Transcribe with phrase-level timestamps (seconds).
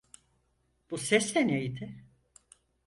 [0.91, 2.03] Bu ses de neydi?